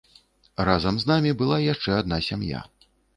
[0.69, 2.63] Разам з намі была яшчэ адна сям'я.